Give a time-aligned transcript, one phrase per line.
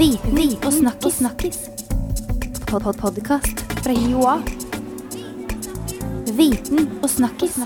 [0.00, 1.14] Viten og snakkis.
[1.14, 1.58] snakkis.
[2.68, 4.36] Pod -pod Podkast fra Joa.
[6.36, 7.58] Viten og snakkis.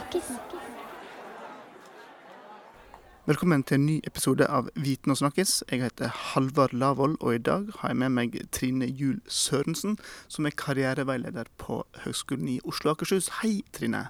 [3.27, 5.63] Velkommen til en ny episode av Viten og snakkes.
[5.71, 9.99] Jeg heter Halvard Lavoll, og i dag har jeg med meg Trine Juel Sørensen,
[10.29, 13.29] som er karriereveileder på Høgskolen i Oslo og Akershus.
[13.29, 14.09] Hei, Trine.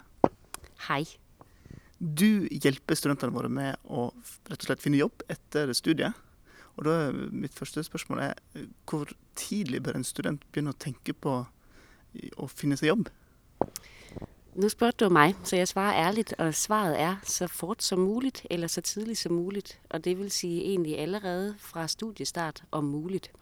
[0.89, 1.05] Hei.
[2.01, 4.15] Du hjelper studentene våre med å
[4.51, 6.15] rett og slett finne jobb etter studiet.
[6.77, 10.81] Og da er mitt første spørsmål er eh, hvor tidlig bør en student begynne å
[10.81, 11.45] tenke på
[12.15, 13.11] eh, å finne seg jobb?
[14.55, 18.47] Nu spurgte du mig, så jeg svarer ærligt, og svaret er så fort som muligt,
[18.51, 19.81] eller så tidligt som muligt.
[19.91, 23.33] Og det vil sige egentlig allerede fra studiestart om muligt.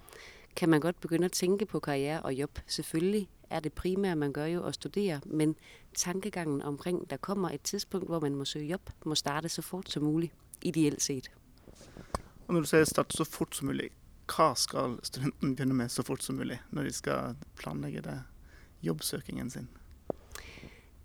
[0.56, 2.58] Kan man godt begynde at tænke på karriere og job.
[2.66, 5.56] Selvfølgelig er det primære, man gør jo at studere, men
[5.94, 9.90] tankegangen omkring, der kommer et tidspunkt, hvor man må søge job, må starte så fort
[9.90, 11.30] som muligt, ideelt set.
[12.52, 13.86] Og når du sier start så fort som mulig,
[14.28, 18.16] hva skal studenten begynne med så fort som mulig når de skal planlegge det,
[18.84, 19.68] jobbsøkingen sin?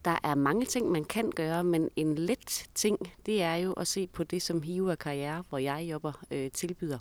[0.05, 3.87] Der er mange ting, man kan gøre, men en let ting, det er jo at
[3.87, 6.99] se på det, som Hiva Karriere, hvor jeg jobber, øh, tilbyder.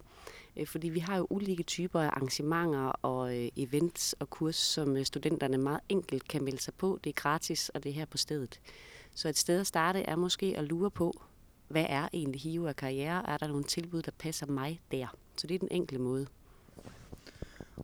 [0.57, 4.97] Øh, fordi vi har jo ulike typer af arrangementer og øh, events og kurs, som
[4.97, 6.99] øh, studenterne meget enkelt kan melde sig på.
[7.05, 8.61] Det er gratis, og det er her på stedet.
[9.15, 11.23] Så et sted at starte er måske at lure på,
[11.69, 13.31] hvad er egentlig Hive og Karriere?
[13.31, 15.07] Er der nogle tilbud, der passer mig der?
[15.37, 16.27] Så det er den enkle måde.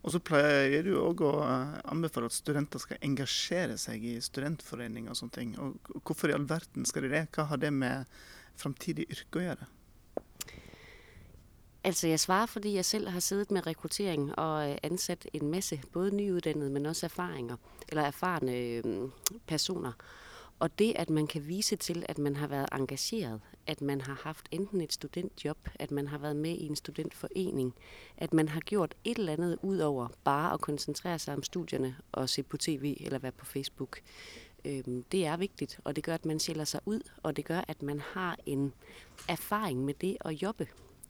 [0.03, 5.13] Og så pleier du òg å eh, anbefale at studenter skal engasjere seg i studentforeninger
[5.13, 5.53] og sånne ting.
[5.61, 7.27] Og hvorfor i all verden skal de det?
[7.35, 8.09] Hva har det med
[8.59, 9.69] framtidig yrke å gjøre?
[11.83, 15.81] Altså, jeg svarer, fordi jeg selv har siddet med rekruttering og øh, ansat en masse,
[15.93, 17.57] både nyuddannede, men også erfaringer,
[17.89, 19.09] eller erfarne øh,
[19.47, 19.93] personer.
[20.59, 24.19] Og det, at man kan vise til, at man har været engageret, at man har
[24.23, 27.73] haft enten et studentjob, at man har været med i en studentforening,
[28.17, 31.95] at man har gjort et eller andet ud over bare at koncentrere sig om studierne
[32.11, 33.99] og se på tv eller være på Facebook.
[34.65, 37.61] Øhm, det er vigtigt, og det gør, at man skiller sig ud, og det gør,
[37.67, 38.73] at man har en
[39.29, 40.67] erfaring med det at jobbe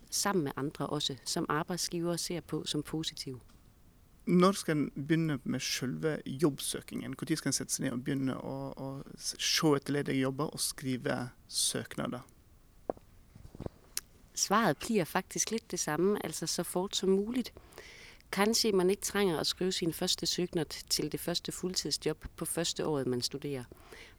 [0.10, 3.40] sammen med andre også, som arbejdsgiver ser på som positiv.
[4.26, 7.16] Når skal en begynne med selve jobbsøkingen?
[7.20, 10.62] Når skal en sette seg ned og begynne å, å se etter ledige jobber og
[10.64, 11.18] skrive
[11.48, 12.24] søknader?
[14.34, 17.54] Svaret bliver faktisk lidt det samme, altså så fort som muligt.
[18.32, 22.86] Kanskje man ikke trænger at skrive sin første søgnad til det første fuldtidsjob på første
[22.86, 23.64] året, man studerer.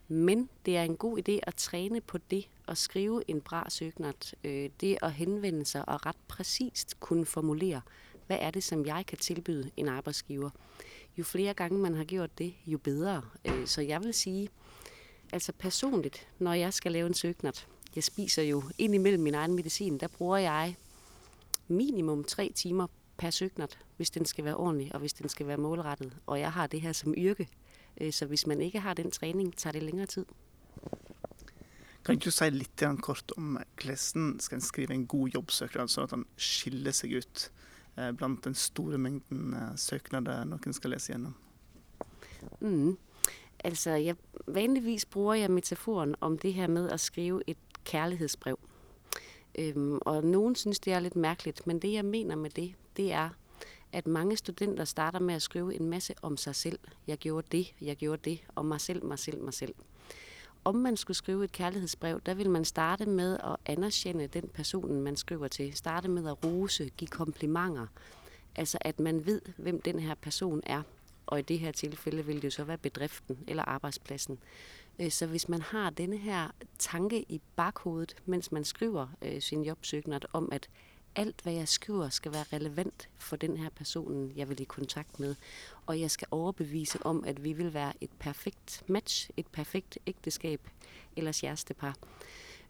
[0.08, 4.34] Men det er en god idé at træne på det og skrive en bra søgnad.
[4.44, 7.80] Øh, det at henvende sig og ret præcist kunne formulere,
[8.26, 10.50] hvad er det, som jeg kan tilbyde en arbejdsgiver.
[11.18, 13.22] Jo flere gange man har gjort det, jo bedre.
[13.44, 14.48] Øh, så jeg vil sige,
[15.32, 17.52] altså personligt, når jeg skal lave en søgnad,
[17.94, 20.76] jeg spiser jo ind imellem min egen medicin, der bruger jeg
[21.68, 22.86] minimum tre timer
[23.16, 26.12] per søgnad, hvis den skal være ordentlig og hvis den skal være målrettet.
[26.26, 27.48] Og jeg har det her som yrke,
[28.00, 30.26] øh, så hvis man ikke har den træning, tager det længere tid.
[32.04, 36.12] Kan du si litt kort om hvordan skal en skrive en god jobbsøknad, sånn at
[36.12, 37.46] han skiller seg ut
[37.98, 41.34] Eh, blant den store mengden eh, søknader noen skal lese gjennom?
[42.60, 42.96] Mm.
[43.64, 44.16] Altså, jeg,
[44.46, 48.58] vanligvis bruger jeg metaforen om det her med at skrive et kærlighedsbrev.
[49.58, 53.12] Øhm, og nogen synes, det er lidt mærkeligt, men det jeg mener med det, det
[53.12, 53.30] er,
[53.92, 56.78] at mange studenter starter med at skrive en masse om sig selv.
[57.06, 59.74] Jeg gjorde det, jeg gjorde det, om mig selv, mig selv, mig selv.
[60.64, 65.00] Om man skulle skrive et kærlighedsbrev, der vil man starte med at anerkende den person,
[65.00, 65.76] man skriver til.
[65.76, 67.86] Starte med at rose, give komplimenter.
[68.56, 70.82] Altså at man ved, hvem den her person er.
[71.26, 74.38] Og i det her tilfælde vil det jo så være bedriften eller arbejdspladsen.
[74.98, 76.48] Øh, så hvis man har denne her
[76.78, 80.68] tanke i bakhovedet, mens man skriver øh, sin jobsøgnad om, at
[81.16, 85.20] alt hvad jeg skriver skal være relevant for den her person, jeg vil i kontakt
[85.20, 85.34] med.
[85.86, 90.60] Og jeg skal overbevise om, at vi vil være et perfekt match, et perfekt ægteskab
[91.16, 91.96] eller kærestepar.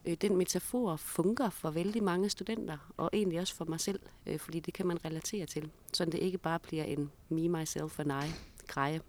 [0.04, 4.38] Øh, den metafor fungerer for vældig mange studenter, og egentlig også for mig selv, øh,
[4.38, 5.70] fordi det kan man relatere til.
[5.92, 8.32] Så det ikke bare bliver en me, myself and I
[8.66, 9.00] greje.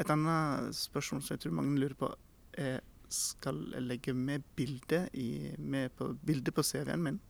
[0.00, 2.14] Et andet spørgsmål, som jeg tror mange lurer på,
[2.52, 7.20] er skal jeg lægge med bilde, i, med på, bilde på CV'en min?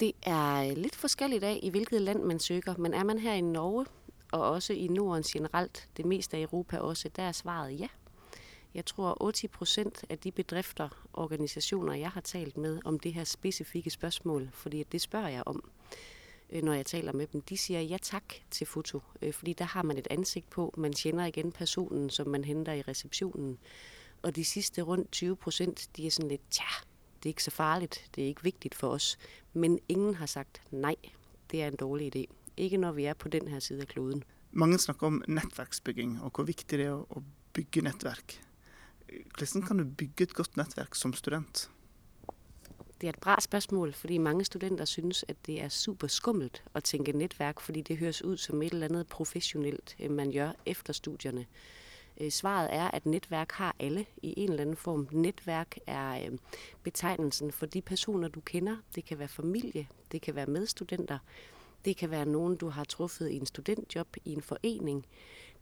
[0.00, 3.32] Det er øh, lidt forskelligt af, i hvilket land man søger, men er man her
[3.32, 3.86] i Norge,
[4.32, 7.88] og også i Norden generelt, det meste af Europa også, der er svaret ja.
[8.74, 13.24] Jeg tror 80 procent af de bedrifter, organisationer, jeg har talt med om det her
[13.24, 15.70] specifikke spørgsmål, fordi det spørger jeg om,
[16.50, 19.64] øh, når jeg taler med dem, de siger ja tak til foto, øh, fordi der
[19.64, 23.58] har man et ansigt på, man kender igen personen, som man henter i receptionen.
[24.22, 26.64] Og de sidste rundt 20 procent, de er sådan lidt, tja,
[27.22, 29.18] det er ikke så farligt, det er ikke vigtigt for os.
[29.52, 30.96] Men ingen har sagt nej.
[31.50, 32.24] det er en dårlig idé.
[32.56, 34.24] Ikke når vi er på den her side af kloden.
[34.50, 37.22] Mange snakker om nettverksbygging og hvor viktig det er å
[37.52, 38.40] bygge nettverk.
[39.38, 41.70] Hvordan kan du bygge et godt nettverk som student?
[43.00, 46.84] Det er et bra spørgsmål, fordi mange studenter synes, at det er super skummelt at
[46.84, 50.92] tænke netværk, fordi det høres ud som et eller andet professionelt, øh, man gør efter
[50.92, 51.46] studierne.
[52.20, 55.08] Øh, svaret er, at netværk har alle i en eller anden form.
[55.12, 56.38] Netværk er øh,
[56.82, 58.76] betegnelsen for de personer, du kender.
[58.94, 61.18] Det kan være familie, det kan være medstudenter,
[61.84, 65.06] det kan være nogen, du har truffet i en studentjob, i en forening.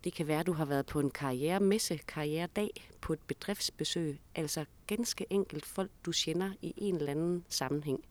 [0.05, 2.71] Det kan være, at du har været på en karrieremesse, karrieredag,
[3.01, 4.21] på et bedriftsbesøg.
[4.35, 8.05] Altså ganske enkelt folk, du kender i en eller anden sammenhæng.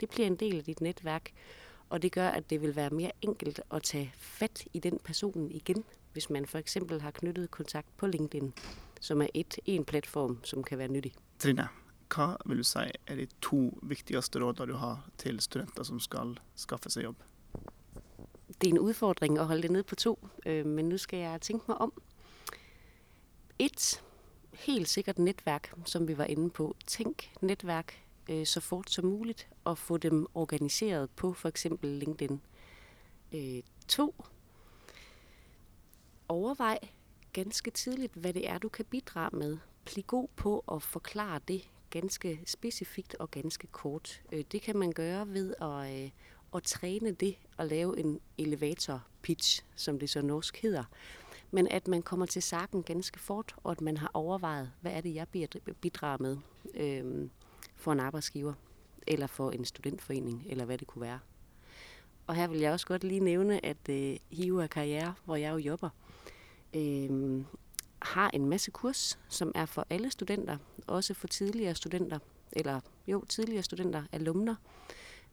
[0.00, 1.32] Det bliver en del af dit netværk,
[1.88, 5.50] og det gør, at det vil være mere enkelt at tage fat i den person
[5.50, 8.52] igen, hvis man for eksempel har knyttet kontakt på LinkedIn,
[9.00, 11.14] som er et, en platform, som kan være nyttig.
[11.38, 11.68] Trine,
[12.14, 16.36] hva vil du si er de to viktigste rådene du har til studenter som skal
[16.54, 17.22] skaffe seg jobb?
[18.60, 21.40] Det er en udfordring at holde det ned på to, øh, men nu skal jeg
[21.40, 21.92] tænke mig om.
[23.58, 24.02] Et,
[24.52, 26.76] helt sikkert netværk, som vi var inde på.
[26.86, 32.40] Tænk netværk øh, så fort som muligt og få dem organiseret på for eksempel LinkedIn.
[33.32, 34.24] Øh, to,
[36.32, 36.78] overvej
[37.32, 39.56] ganske tidligt, hvad det er, du kan bidrage med.
[39.84, 44.22] Bliv god på at forklare det ganske specifikt og ganske kort.
[44.32, 46.10] Øh, det kan man gøre ved at, øh,
[46.54, 50.84] at træne det og lave en elevator pitch, som det så norsk hedder.
[51.50, 55.00] Men at man kommer til sagen ganske fort, og at man har overvejet, hvad er
[55.00, 55.26] det, jeg
[55.80, 56.36] bidrager med
[56.74, 57.28] øh,
[57.76, 58.54] for en arbejdsgiver,
[59.06, 61.18] eller for en studentforening, eller hvad det kunne være.
[62.26, 64.16] Og her vil jeg også godt lige nævne, at øh,
[64.62, 65.88] er Karriere, hvor jeg jo jobber,
[66.74, 67.44] øh,
[68.02, 72.18] har en masse kurs, som er for alle studenter, også for tidligere studenter,
[72.52, 74.54] eller jo, tidligere studenter, alumner.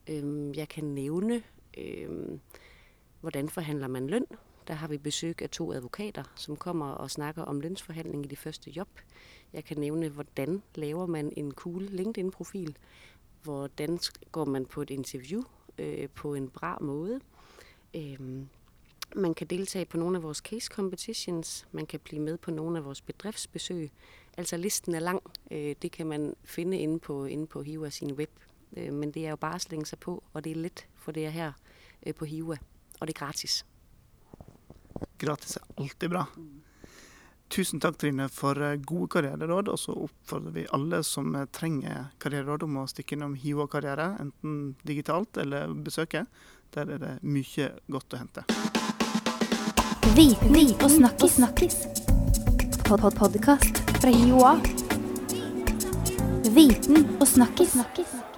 [0.10, 1.44] Øh, jeg kan nævne,
[1.78, 2.40] øh,
[3.22, 4.26] hvordan forhandler man løn.
[4.68, 8.36] Der har vi besøg af to advokater, som kommer og snakker om lønsforhandling i de
[8.36, 8.90] første job.
[9.54, 12.78] Jeg kan nævne, hvordan laver man en cool LinkedIn-profil.
[13.44, 14.00] Hvordan
[14.32, 15.44] går man på et interview
[15.78, 17.20] øh, på en bra måde.
[17.96, 18.20] Øh,
[19.16, 21.68] man kan deltage på nogle af vores case competitions.
[21.72, 23.92] Man kan blive med på nogle af vores bedriftsbesøg.
[24.38, 25.22] Altså listen er lang.
[25.52, 28.32] Øh, det kan man finde inde på, inde på Hiva sin web.
[28.78, 31.12] Øh, men det er jo bare at slænge sig på, og det er let, for
[31.12, 31.52] det er her
[32.06, 32.58] øh, på Hiva.
[33.00, 33.66] Og det er gratis.
[35.18, 36.26] Gratis er alltid bra.
[37.50, 39.68] Tusen takk, Trine, for gode karriereråd.
[39.68, 44.12] Og så oppfordrer vi alle som trænger trenger karriereråd om å stikke innom Hiva karriere,
[44.22, 46.28] enten digitalt eller besøke.
[46.74, 48.79] Der er det mye godt å hente.
[50.16, 51.32] Viten og snakkis.
[51.32, 51.76] snakkis.
[52.86, 54.56] Pod -pod Podkast fra Joa.
[56.56, 57.72] Viten og snakkis.
[57.72, 58.29] snakkis.